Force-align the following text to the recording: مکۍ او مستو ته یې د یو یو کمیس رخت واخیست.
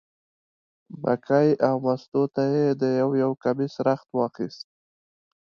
مکۍ 1.01 1.49
او 1.67 1.75
مستو 1.85 2.21
ته 2.33 2.43
یې 2.53 2.65
د 2.81 2.83
یو 2.99 3.09
یو 3.23 3.31
کمیس 3.43 3.73
رخت 3.87 4.07
واخیست. 4.13 4.65